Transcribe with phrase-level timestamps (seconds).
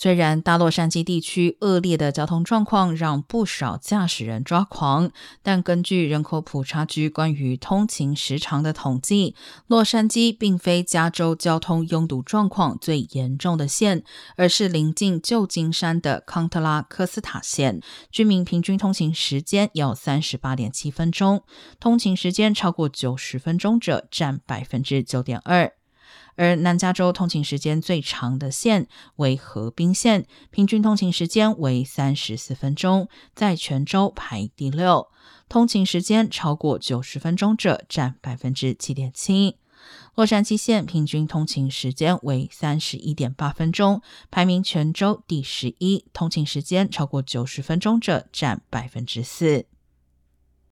[0.00, 5.10] 虽然大洛杉矶地区恶劣的交通状况让不少驾驶人抓狂，
[5.42, 9.34] 但根据人口普查局关于通勤时长的统计，
[9.66, 14.04] 洛杉矶并非加州交通拥堵状况最严重的县，
[14.36, 17.80] 而是临近旧金山的康特拉科斯塔县，
[18.12, 21.42] 居民平均通勤时间要三十八点七分钟，
[21.80, 25.72] 通勤时间超过九十分钟者占百分之九点二。
[26.36, 28.86] 而南加州通勤时间最长的县
[29.16, 35.08] 为河滨县，平均通勤时间为三十四分钟，在全州排第六。
[35.48, 39.56] 通勤时间超过九十分钟者占百分之七点七。
[40.14, 46.04] 洛杉矶县平均通勤时间为三十一点八分钟，排名全州第十一。
[46.12, 49.66] 通勤时间超过九十分钟者占百分之四。